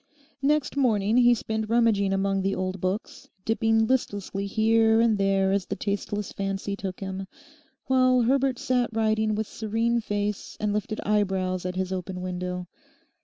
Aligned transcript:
Next 0.41 0.75
morning 0.75 1.17
he 1.17 1.35
spent 1.35 1.69
rummaging 1.69 2.11
among 2.11 2.41
the 2.41 2.55
old 2.55 2.81
books, 2.81 3.29
dipping 3.45 3.85
listlessly 3.85 4.47
here 4.47 4.99
and 4.99 5.15
there 5.15 5.51
as 5.51 5.67
the 5.67 5.75
tasteless 5.75 6.31
fancy 6.33 6.75
took 6.75 7.01
him, 7.01 7.27
while 7.85 8.23
Herbert 8.23 8.57
sat 8.57 8.89
writing 8.93 9.35
with 9.35 9.45
serene 9.45 9.99
face 10.01 10.57
and 10.59 10.73
lifted 10.73 10.99
eyebrows 11.01 11.67
at 11.67 11.75
his 11.75 11.93
open 11.93 12.19
window. 12.19 12.65